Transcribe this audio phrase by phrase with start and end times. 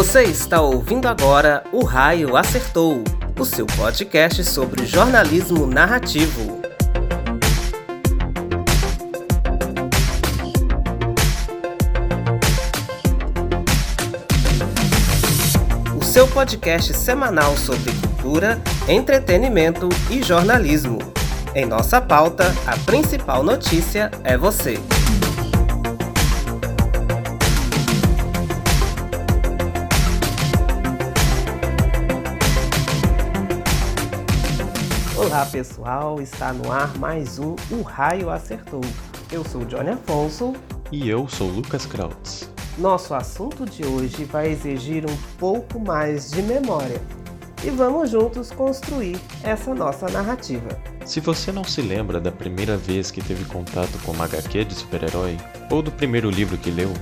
[0.00, 3.04] Você está ouvindo agora O Raio Acertou,
[3.38, 6.58] o seu podcast sobre jornalismo narrativo.
[15.94, 18.58] O seu podcast semanal sobre cultura,
[18.88, 20.98] entretenimento e jornalismo.
[21.54, 24.80] Em nossa pauta, a principal notícia é você.
[35.30, 38.80] Olá pessoal, está no ar mais um O Raio Acertou.
[39.30, 40.54] Eu sou Johnny Afonso.
[40.90, 42.50] E eu sou Lucas Krautz.
[42.76, 47.00] Nosso assunto de hoje vai exigir um pouco mais de memória.
[47.62, 50.68] E vamos juntos construir essa nossa narrativa.
[51.04, 54.74] Se você não se lembra da primeira vez que teve contato com uma HQ de
[54.74, 55.36] super-herói,
[55.70, 56.92] ou do primeiro livro que leu,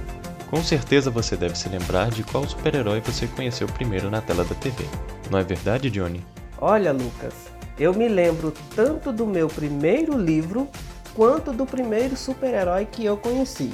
[0.50, 4.54] com certeza você deve se lembrar de qual super-herói você conheceu primeiro na tela da
[4.54, 4.84] TV.
[5.30, 6.22] Não é verdade, Johnny?
[6.60, 7.32] Olha, Lucas,
[7.78, 10.68] eu me lembro tanto do meu primeiro livro
[11.14, 13.72] quanto do primeiro super-herói que eu conheci.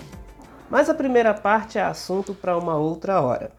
[0.69, 3.51] Mas a primeira parte é assunto para uma outra hora.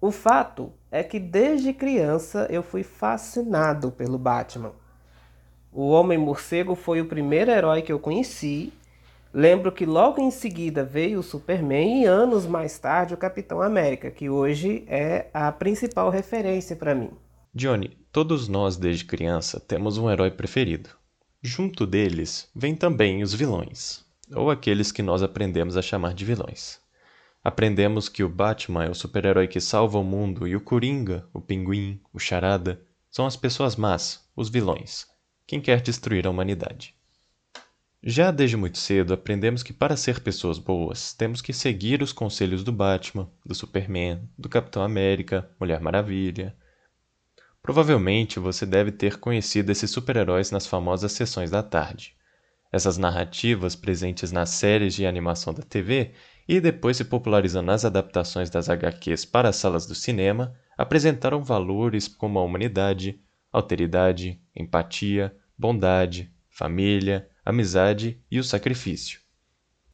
[0.00, 4.72] O fato é que desde criança eu fui fascinado pelo Batman.
[5.72, 8.72] O Homem-Morcego foi o primeiro herói que eu conheci.
[9.32, 14.08] Lembro que logo em seguida veio o Superman e anos mais tarde o Capitão América,
[14.08, 17.10] que hoje é a principal referência para mim.
[17.56, 20.90] Johnny, todos nós desde criança temos um herói preferido.
[21.40, 26.80] Junto deles vem também os vilões, ou aqueles que nós aprendemos a chamar de vilões.
[27.44, 31.40] Aprendemos que o Batman é o super-herói que salva o mundo e o Coringa, o
[31.40, 35.06] Pinguim, o Charada são as pessoas más, os vilões,
[35.46, 36.92] quem quer destruir a humanidade.
[38.02, 42.64] Já desde muito cedo aprendemos que para ser pessoas boas temos que seguir os conselhos
[42.64, 46.52] do Batman, do Superman, do Capitão América, Mulher Maravilha,
[47.64, 52.14] Provavelmente você deve ter conhecido esses super-heróis nas famosas sessões da tarde.
[52.70, 56.12] Essas narrativas presentes nas séries de animação da TV
[56.46, 62.06] e depois se popularizando nas adaptações das HQs para as salas do cinema, apresentaram valores
[62.06, 63.18] como a humanidade,
[63.50, 69.23] alteridade, empatia, bondade, família, amizade e o sacrifício.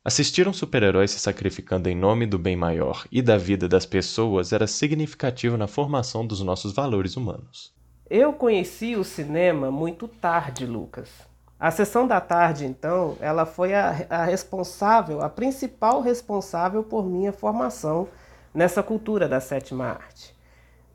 [0.02, 4.50] Assistir um super-herói se sacrificando em nome do bem maior e da vida das pessoas
[4.50, 7.74] era significativo na formação dos nossos valores humanos.
[8.08, 11.10] Eu conheci o cinema muito tarde, Lucas.
[11.58, 17.30] A sessão da tarde, então, ela foi a, a responsável, a principal responsável por minha
[17.30, 18.08] formação
[18.54, 20.34] nessa cultura da sétima arte.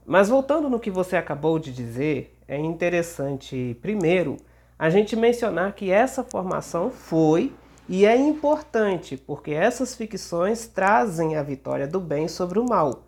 [0.04, 4.38] Mas voltando no que você acabou de dizer, é interessante, primeiro,
[4.80, 7.54] a gente mencionar que essa formação foi
[7.88, 13.04] e é importante porque essas ficções trazem a vitória do bem sobre o mal.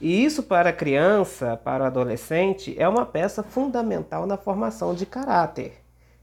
[0.00, 5.04] E isso para a criança, para o adolescente, é uma peça fundamental na formação de
[5.04, 5.74] caráter.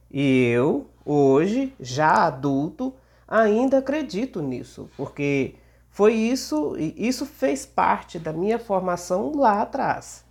[0.09, 2.94] E eu, hoje, já adulto,
[3.28, 5.56] ainda acredito nisso, porque
[5.89, 10.24] foi isso, isso fez parte da minha formação lá atrás.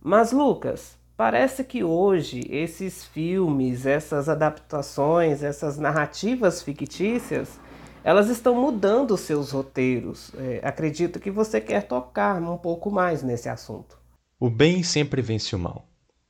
[0.00, 7.60] Mas Lucas, Parece que hoje esses filmes, essas adaptações, essas narrativas fictícias,
[8.02, 10.32] elas estão mudando seus roteiros.
[10.36, 13.98] É, acredito que você quer tocar um pouco mais nesse assunto.
[14.40, 15.86] O bem sempre vence o mal.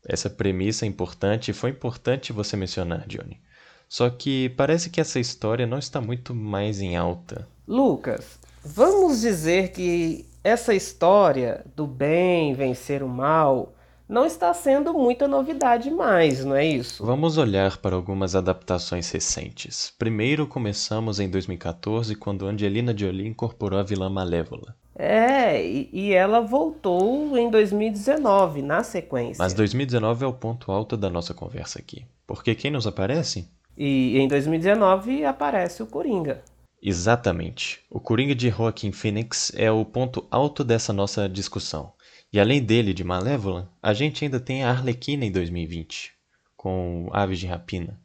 [0.06, 3.40] Essa premissa é importante e foi importante você mencionar, Johnny.
[3.88, 7.48] Só que parece que essa história não está muito mais em alta.
[7.66, 13.74] Lucas, vamos dizer que essa história do bem vencer o mal
[14.12, 17.02] não está sendo muita novidade mais, não é isso?
[17.02, 19.90] Vamos olhar para algumas adaptações recentes.
[19.98, 24.76] Primeiro começamos em 2014, quando Angelina Jolie incorporou a vilã Malévola.
[24.94, 29.42] É, e, ela voltou em 2019, na sequência.
[29.42, 32.04] Mas 2019 é o ponto alto da nossa conversa aqui.
[32.26, 33.48] Porque quem nos aparece?
[33.74, 36.42] E em 2019 aparece o Coringa.
[36.82, 37.80] Exatamente.
[37.88, 41.94] O Coringa de Joaquin Phoenix é o ponto alto dessa nossa discussão.
[42.32, 46.12] E além dele, de Malévola, a gente ainda tem a Arlequina em 2020,
[46.56, 48.00] com Aves de Rapina.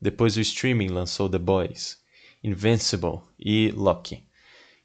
[0.00, 1.98] Depois o streaming lançou The Boys,
[2.42, 4.26] Invincible e Loki.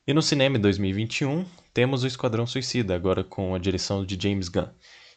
[0.06, 4.50] E no cinema em 2021 temos o Esquadrão Suicida, agora com a direção de James
[4.50, 4.68] Gunn,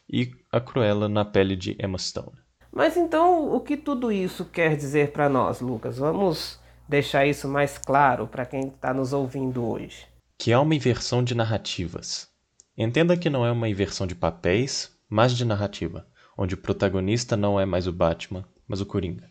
[0.09, 2.37] e a Cruella na pele de Emma Stone.
[2.71, 5.97] Mas então, o que tudo isso quer dizer para nós, Lucas?
[5.97, 10.07] Vamos deixar isso mais claro para quem está nos ouvindo hoje.
[10.37, 12.33] Que há uma inversão de narrativas.
[12.77, 16.05] Entenda que não é uma inversão de papéis, mas de narrativa,
[16.37, 19.29] onde o protagonista não é mais o Batman, mas o Coringa.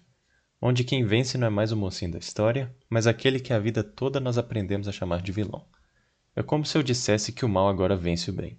[0.60, 3.84] Onde quem vence não é mais o mocinho da história, mas aquele que a vida
[3.84, 5.66] toda nós aprendemos a chamar de vilão.
[6.34, 8.58] É como se eu dissesse que o mal agora vence o bem.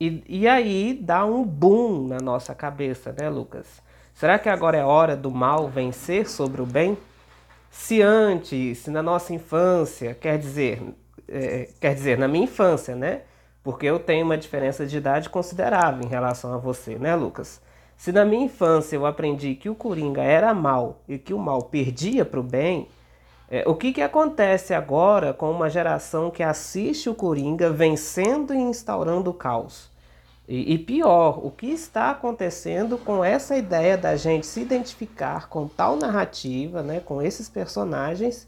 [0.00, 3.82] E, e aí dá um boom na nossa cabeça, né, Lucas?
[4.14, 6.96] Será que agora é hora do mal vencer sobre o bem?
[7.70, 10.82] Se antes, se na nossa infância, quer dizer,
[11.28, 13.22] é, quer dizer, na minha infância, né?
[13.64, 17.62] Porque eu tenho uma diferença de idade considerável em relação a você, né, Lucas?
[17.96, 21.62] Se na minha infância eu aprendi que o Coringa era mal e que o mal
[21.62, 22.88] perdia para o bem,
[23.48, 28.58] é, o que, que acontece agora com uma geração que assiste o Coringa vencendo e
[28.58, 29.90] instaurando o caos?
[30.46, 35.66] E, e, pior, o que está acontecendo com essa ideia da gente se identificar com
[35.66, 38.46] tal narrativa, né, com esses personagens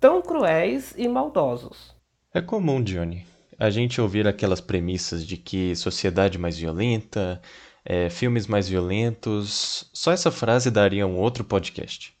[0.00, 1.94] tão cruéis e maldosos?
[2.32, 3.26] É comum, Johnny,
[3.58, 7.40] a gente ouvir aquelas premissas de que sociedade mais violenta,
[7.84, 9.88] é, filmes mais violentos.
[9.92, 12.16] Só essa frase daria um outro podcast.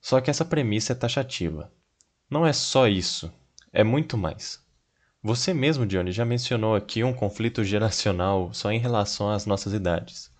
[0.00, 1.72] Só que essa premissa é taxativa.
[2.30, 3.32] Não é só isso,
[3.72, 4.62] é muito mais.
[5.22, 10.30] Você mesmo, Johnny, já mencionou aqui um conflito geracional só em relação às nossas idades.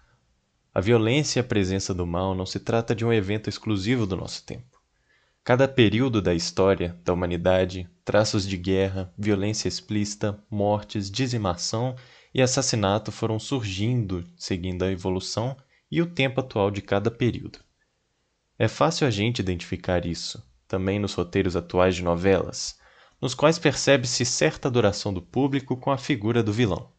[0.73, 4.17] A violência e a presença do mal não se trata de um evento exclusivo do
[4.17, 4.78] nosso tempo.
[5.44, 11.96] Cada período da história da humanidade, traços de guerra, violência explícita, mortes, dizimação
[12.35, 15.56] e assassinato foram surgindo seguindo a evolução
[15.90, 17.61] e o tempo atual de cada período.
[18.58, 22.79] É fácil a gente identificar isso, também nos roteiros atuais de novelas,
[23.20, 26.93] nos quais percebe-se certa adoração do público com a figura do vilão.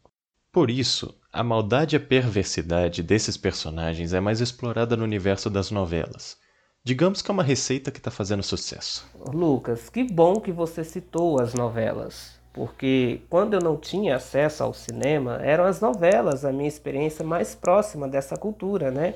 [0.52, 5.70] Por isso, a maldade e a perversidade desses personagens é mais explorada no universo das
[5.70, 6.36] novelas,
[6.82, 9.06] Digamos que é uma receita que está fazendo sucesso.
[9.34, 14.72] Lucas, que bom que você citou as novelas, porque quando eu não tinha acesso ao
[14.72, 19.14] cinema, eram as novelas a minha experiência mais próxima dessa cultura, né?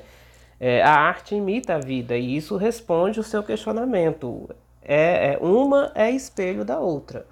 [0.59, 4.47] É, a arte imita a vida e isso responde o seu questionamento.
[4.83, 7.25] É, é uma é espelho da outra.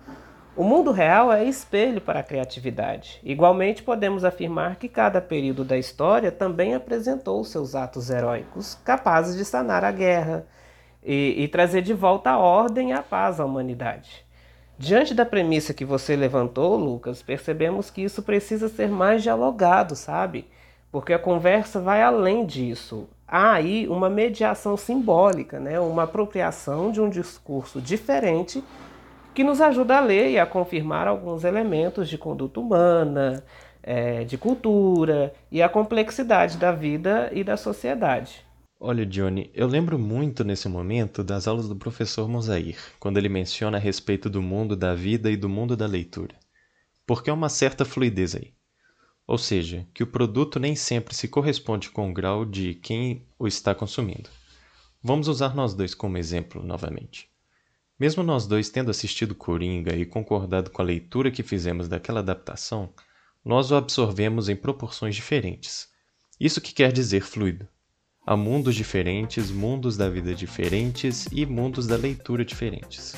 [0.56, 3.20] O mundo real é espelho para a criatividade.
[3.24, 9.44] Igualmente, podemos afirmar que cada período da história também apresentou seus atos heróicos, capazes de
[9.46, 10.46] sanar a guerra
[11.04, 14.24] e, e trazer de volta a ordem e a paz à humanidade.
[14.78, 20.46] Diante da premissa que você levantou, Lucas, percebemos que isso precisa ser mais dialogado, sabe?
[20.92, 23.10] Porque a conversa vai além disso.
[23.28, 25.80] Há aí uma mediação simbólica, né?
[25.80, 28.64] uma apropriação de um discurso diferente
[29.34, 33.44] que nos ajuda a ler e a confirmar alguns elementos de conduta humana,
[33.82, 38.46] é, de cultura e a complexidade da vida e da sociedade.
[38.80, 43.78] Olha, Johnny, eu lembro muito nesse momento das aulas do professor Mosair, quando ele menciona
[43.78, 46.36] a respeito do mundo da vida e do mundo da leitura.
[47.08, 48.54] Porque há uma certa fluidez aí.
[49.26, 53.48] Ou seja, que o produto nem sempre se corresponde com o grau de quem o
[53.48, 54.30] está consumindo.
[55.02, 57.33] Vamos usar nós dois como exemplo novamente.
[58.00, 62.92] Mesmo nós dois tendo assistido Coringa e concordado com a leitura que fizemos daquela adaptação,
[63.46, 65.88] nós o absorvemos em proporções diferentes.
[66.40, 67.68] Isso que quer dizer fluido.
[68.26, 73.14] Há mundos diferentes, mundos da vida diferentes e mundos da leitura diferentes.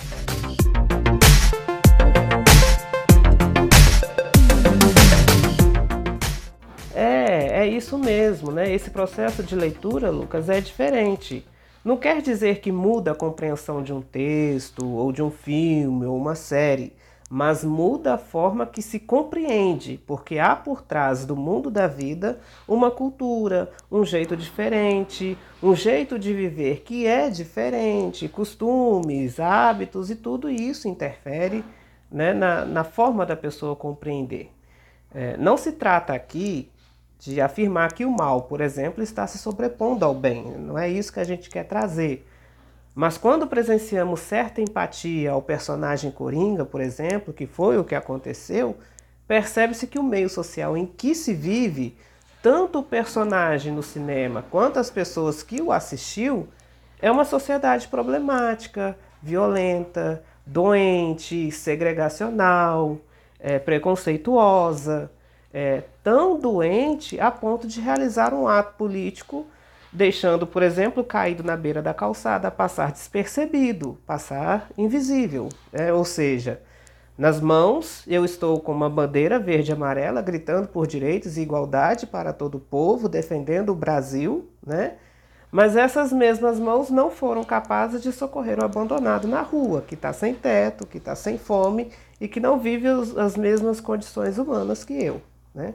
[6.94, 8.74] É, é isso mesmo, né?
[8.74, 11.46] Esse processo de leitura, Lucas, é diferente.
[11.86, 16.18] Não quer dizer que muda a compreensão de um texto, ou de um filme, ou
[16.18, 16.92] uma série,
[17.30, 22.40] mas muda a forma que se compreende, porque há por trás do mundo da vida
[22.68, 30.16] uma cultura, um jeito diferente, um jeito de viver que é diferente, costumes, hábitos e
[30.16, 31.64] tudo isso interfere
[32.12, 34.50] né, na, na forma da pessoa compreender.
[35.14, 36.68] É, não se trata aqui
[37.20, 40.44] de afirmar que o mal, por exemplo, está se sobrepondo ao bem.
[40.58, 42.28] Não é isso que a gente quer trazer.
[42.94, 48.78] Mas quando presenciamos certa empatia ao personagem Coringa, por exemplo, que foi o que aconteceu,
[49.28, 51.98] percebe-se que o meio social em que se vive,
[52.42, 56.48] tanto o personagem no cinema quanto as pessoas que o assistiu,
[57.02, 63.00] é uma sociedade problemática, violenta, doente, segregacional,
[63.40, 65.12] é, preconceituosa
[65.56, 69.46] é, tão doente a ponto de realizar um ato político,
[69.90, 75.48] deixando, por exemplo, caído na beira da calçada, passar despercebido, passar invisível.
[75.72, 76.62] É, ou seja,
[77.18, 82.06] nas mãos eu estou com uma bandeira verde e amarela, gritando por direitos e igualdade
[82.06, 84.96] para todo o povo, defendendo o Brasil, né?
[85.50, 90.12] Mas essas mesmas mãos não foram capazes de socorrer o abandonado na rua, que está
[90.12, 95.02] sem teto, que está sem fome e que não vive as mesmas condições humanas que
[95.02, 95.22] eu.
[95.56, 95.74] Né?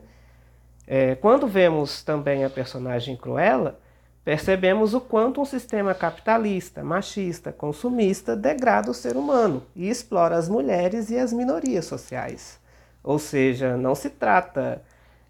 [0.87, 3.81] É, quando vemos também a personagem Cruella,
[4.25, 10.49] percebemos o quanto um sistema capitalista, machista, consumista degrada o ser humano e explora as
[10.49, 12.61] mulheres e as minorias sociais.
[13.03, 14.83] Ou seja, não se trata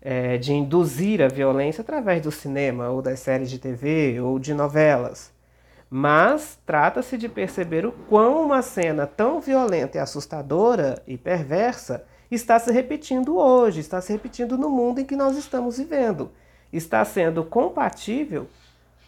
[0.03, 4.53] é, de induzir a violência através do cinema, ou das séries de TV, ou de
[4.55, 5.31] novelas.
[5.89, 12.59] Mas trata-se de perceber o quão uma cena tão violenta e assustadora e perversa está
[12.59, 16.31] se repetindo hoje, está se repetindo no mundo em que nós estamos vivendo.
[16.73, 18.49] Está sendo compatível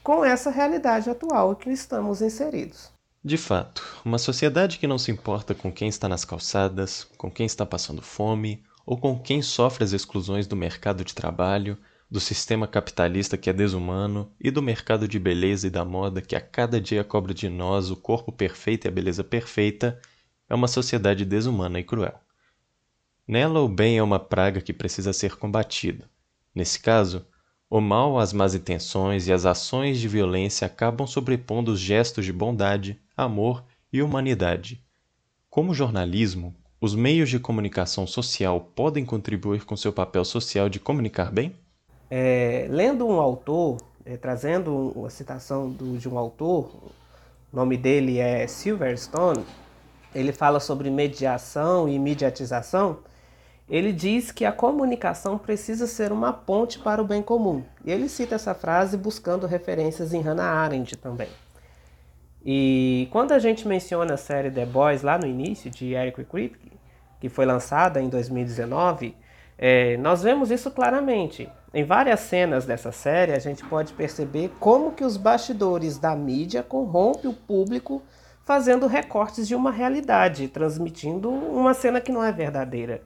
[0.02, 2.90] com essa realidade atual em que estamos inseridos.
[3.24, 7.46] De fato, uma sociedade que não se importa com quem está nas calçadas, com quem
[7.46, 11.78] está passando fome ou com quem sofre as exclusões do mercado de trabalho,
[12.10, 16.34] do sistema capitalista que é desumano e do mercado de beleza e da moda que
[16.34, 19.98] a cada dia cobra de nós o corpo perfeito e a beleza perfeita,
[20.48, 22.21] é uma sociedade desumana e cruel.
[23.26, 26.08] Nela, o bem é uma praga que precisa ser combatida.
[26.54, 27.24] Nesse caso,
[27.70, 32.32] o mal, as más intenções e as ações de violência acabam sobrepondo os gestos de
[32.32, 34.84] bondade, amor e humanidade.
[35.48, 41.30] Como jornalismo, os meios de comunicação social podem contribuir com seu papel social de comunicar
[41.30, 41.54] bem?
[42.10, 46.74] É, lendo um autor, é, trazendo uma citação do, de um autor,
[47.52, 49.44] o nome dele é Silverstone,
[50.14, 52.98] ele fala sobre mediação e mediatização.
[53.68, 57.62] Ele diz que a comunicação precisa ser uma ponte para o bem comum.
[57.84, 61.28] E ele cita essa frase buscando referências em Hannah Arendt também.
[62.44, 66.72] E quando a gente menciona a série The Boys lá no início, de Eric Kripke,
[67.20, 69.14] que foi lançada em 2019,
[69.56, 71.48] é, nós vemos isso claramente.
[71.72, 76.62] Em várias cenas dessa série, a gente pode perceber como que os bastidores da mídia
[76.62, 78.02] corrompem o público
[78.44, 83.02] fazendo recortes de uma realidade, transmitindo uma cena que não é verdadeira.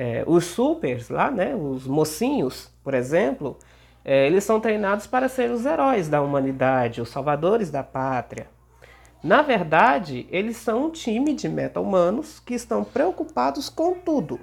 [0.00, 3.58] É, os supers lá, né, os mocinhos, por exemplo,
[4.04, 8.46] é, eles são treinados para ser os heróis da humanidade, os salvadores da pátria.
[9.20, 14.38] Na verdade, eles são um time de meta-humanos que estão preocupados com tudo,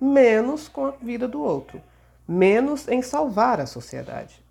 [0.00, 1.80] menos com a vida do outro,
[2.26, 4.44] menos em salvar a sociedade.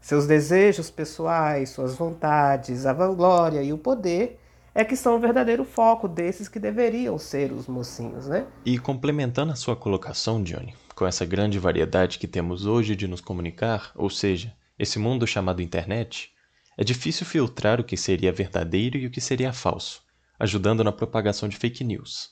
[0.00, 4.40] Seus desejos pessoais, suas vontades, a vanglória e o poder
[4.74, 8.46] é que são o verdadeiro foco desses que deveriam ser os mocinhos, né?
[8.64, 13.20] E complementando a sua colocação, Johnny, com essa grande variedade que temos hoje de nos
[13.20, 16.32] comunicar, ou seja, esse mundo chamado internet,
[16.76, 20.02] é difícil filtrar o que seria verdadeiro e o que seria falso,
[20.38, 22.30] ajudando na propagação de fake news.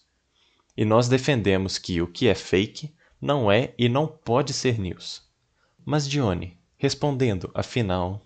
[0.76, 5.28] E nós defendemos que o que é fake não é e não pode ser news.
[5.84, 8.24] Mas, Dione, respondendo, afinal,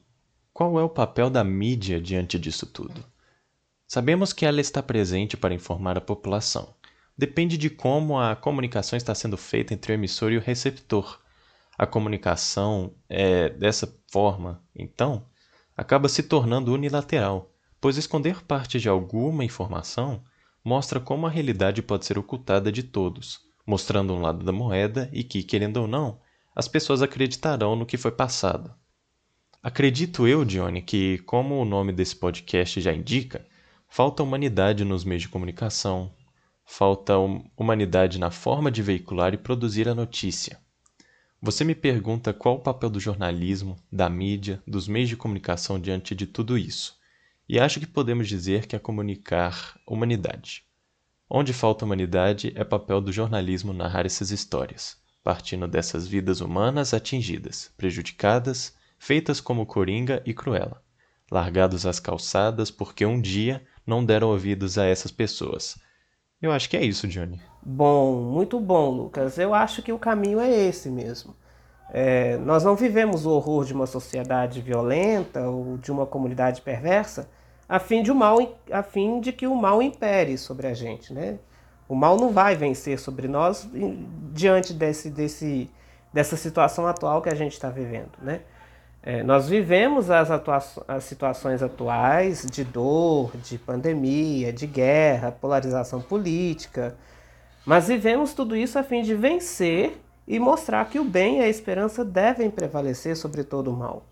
[0.52, 3.04] qual é o papel da mídia diante disso tudo?
[3.86, 6.74] Sabemos que ela está presente para informar a população.
[7.16, 11.20] Depende de como a comunicação está sendo feita entre o emissor e o receptor.
[11.76, 15.26] A comunicação é dessa forma, então,
[15.76, 20.24] acaba se tornando unilateral, pois esconder parte de alguma informação
[20.64, 25.22] mostra como a realidade pode ser ocultada de todos, mostrando um lado da moeda e
[25.22, 26.18] que, querendo ou não,
[26.56, 28.74] as pessoas acreditarão no que foi passado.
[29.62, 33.46] Acredito eu, Johnny, que, como o nome desse podcast já indica,
[33.96, 36.12] falta humanidade nos meios de comunicação,
[36.64, 40.58] falta hum, humanidade na forma de veicular e produzir a notícia.
[41.40, 46.12] Você me pergunta qual o papel do jornalismo, da mídia, dos meios de comunicação diante
[46.12, 46.98] de tudo isso.
[47.48, 50.64] E acho que podemos dizer que é comunicar humanidade.
[51.30, 57.72] Onde falta humanidade é papel do jornalismo narrar essas histórias, partindo dessas vidas humanas atingidas,
[57.76, 60.82] prejudicadas, feitas como Coringa e Cruella,
[61.30, 65.76] largados às calçadas porque um dia não deram ouvidos a essas pessoas.
[66.40, 67.40] Eu acho que é isso, Johnny.
[67.62, 69.38] Bom, muito bom, Lucas.
[69.38, 71.34] Eu acho que o caminho é esse mesmo.
[71.90, 77.28] É, nós não vivemos o horror de uma sociedade violenta ou de uma comunidade perversa
[77.68, 78.38] a fim de, o mal,
[78.70, 81.12] a fim de que o mal impere sobre a gente.
[81.12, 81.38] Né?
[81.88, 83.68] O mal não vai vencer sobre nós
[84.32, 85.70] diante desse, desse,
[86.12, 88.12] dessa situação atual que a gente está vivendo.
[88.20, 88.40] Né?
[89.06, 90.30] É, nós vivemos as,
[90.88, 96.96] as situações atuais de dor, de pandemia, de guerra, polarização política,
[97.66, 101.48] mas vivemos tudo isso a fim de vencer e mostrar que o bem e a
[101.48, 104.06] esperança devem prevalecer sobre todo o mal.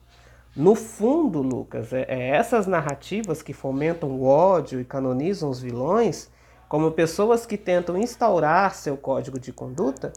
[0.54, 6.30] No fundo, Lucas, é, é essas narrativas que fomentam o ódio e canonizam os vilões
[6.68, 10.12] como pessoas que tentam instaurar seu código de conduta,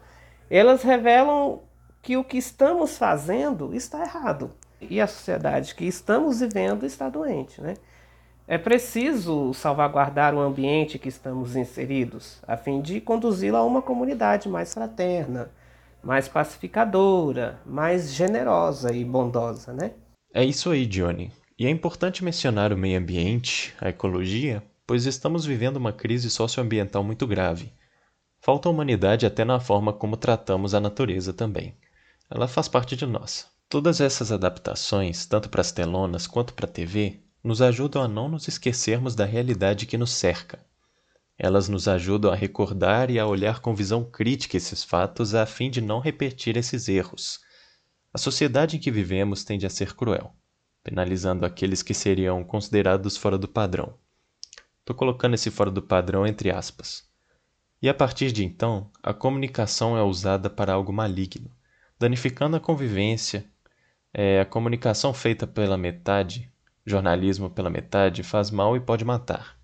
[0.50, 1.62] elas revelam
[2.02, 7.60] que o que estamos fazendo está errado e a sociedade que estamos vivendo está doente,
[7.60, 7.74] né?
[8.48, 14.48] É preciso salvaguardar o ambiente que estamos inseridos, a fim de conduzi-lo a uma comunidade
[14.48, 15.50] mais fraterna,
[16.00, 19.92] mais pacificadora, mais generosa e bondosa, né?
[20.32, 21.32] É isso aí, Johnny.
[21.58, 27.02] E é importante mencionar o meio ambiente, a ecologia, pois estamos vivendo uma crise socioambiental
[27.02, 27.72] muito grave.
[28.38, 31.74] Falta humanidade até na forma como tratamos a natureza também.
[32.30, 33.55] ela faz parte de nós.
[33.68, 38.28] Todas essas adaptações, tanto para as telonas quanto para a TV, nos ajudam a não
[38.28, 40.64] nos esquecermos da realidade que nos cerca.
[41.36, 45.68] Elas nos ajudam a recordar e a olhar com visão crítica esses fatos a fim
[45.68, 47.40] de não repetir esses erros.
[48.14, 50.32] A sociedade em que vivemos tende a ser cruel,
[50.84, 53.94] penalizando aqueles que seriam considerados fora do padrão.
[54.78, 57.04] Estou colocando esse fora do padrão entre aspas.
[57.82, 61.50] E a partir de então, a comunicação é usada para algo maligno,
[61.98, 63.44] danificando a convivência.
[64.18, 66.50] É, a comunicação feita pela metade,
[66.86, 69.58] jornalismo pela metade, faz mal e pode matar.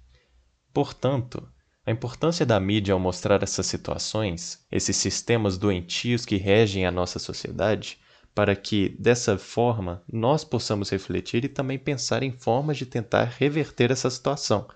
[0.74, 1.48] Portanto,
[1.86, 7.18] a importância da mídia ao mostrar essas situações, esses sistemas doentios que regem a nossa
[7.18, 7.98] sociedade,
[8.34, 13.90] para que, dessa forma, nós possamos refletir e também pensar em formas de tentar reverter
[13.90, 14.68] essa situação.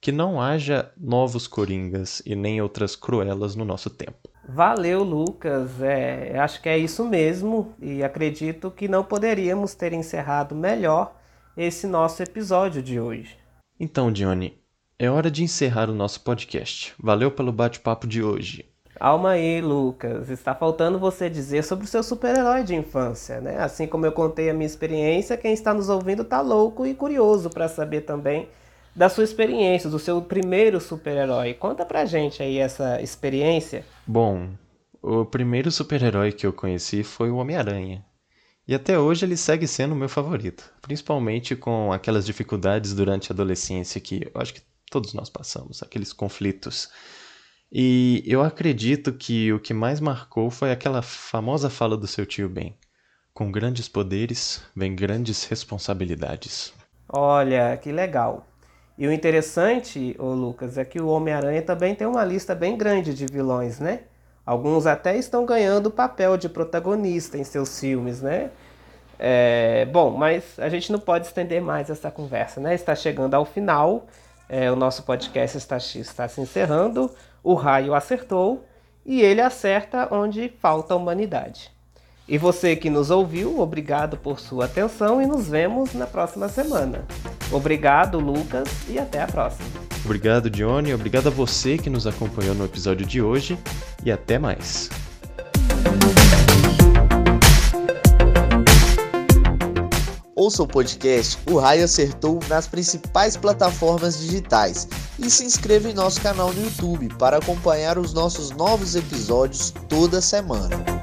[0.00, 4.29] Que não haja novos coringas e nem outras cruelas no nosso tempo.
[4.52, 5.80] Valeu, Lucas.
[5.80, 11.14] É, acho que é isso mesmo e acredito que não poderíamos ter encerrado melhor
[11.56, 13.38] esse nosso episódio de hoje.
[13.78, 14.58] Então, Johnny,
[14.98, 16.92] é hora de encerrar o nosso podcast.
[16.98, 18.68] Valeu pelo bate-papo de hoje.
[18.96, 20.28] Calma aí, Lucas.
[20.28, 23.58] Está faltando você dizer sobre o seu super-herói de infância, né?
[23.58, 27.48] Assim como eu contei a minha experiência, quem está nos ouvindo está louco e curioso
[27.48, 28.48] para saber também
[28.94, 31.54] da sua experiência, do seu primeiro super-herói.
[31.54, 33.84] Conta pra gente aí essa experiência.
[34.06, 34.50] Bom,
[35.02, 38.04] o primeiro super-herói que eu conheci foi o Homem-Aranha.
[38.66, 43.34] E até hoje ele segue sendo o meu favorito, principalmente com aquelas dificuldades durante a
[43.34, 46.88] adolescência que eu acho que todos nós passamos, aqueles conflitos.
[47.72, 52.48] E eu acredito que o que mais marcou foi aquela famosa fala do seu tio
[52.48, 52.76] Ben:
[53.32, 56.72] Com grandes poderes vem grandes responsabilidades.
[57.08, 58.49] Olha, que legal.
[59.00, 63.14] E o interessante, ô Lucas, é que o Homem-Aranha também tem uma lista bem grande
[63.14, 64.00] de vilões, né?
[64.44, 68.50] Alguns até estão ganhando o papel de protagonista em seus filmes, né?
[69.18, 72.74] É, bom, mas a gente não pode estender mais essa conversa, né?
[72.74, 74.06] Está chegando ao final
[74.46, 77.10] é, o nosso podcast está, está se encerrando.
[77.42, 78.66] O raio acertou
[79.06, 81.72] e ele acerta onde falta humanidade.
[82.28, 87.04] E você que nos ouviu, obrigado por sua atenção e nos vemos na próxima semana.
[87.50, 89.68] Obrigado, Lucas, e até a próxima.
[90.04, 90.94] Obrigado, Johnny.
[90.94, 93.58] Obrigado a você que nos acompanhou no episódio de hoje
[94.04, 94.88] e até mais.
[100.40, 106.18] Ouça o podcast O Raio Acertou nas principais plataformas digitais e se inscreva em nosso
[106.22, 110.99] canal no YouTube para acompanhar os nossos novos episódios toda semana.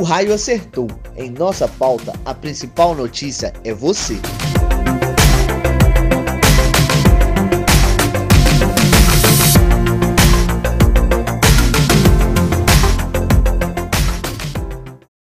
[0.00, 0.88] O Raio Acertou.
[1.14, 4.18] Em nossa pauta, a principal notícia é você.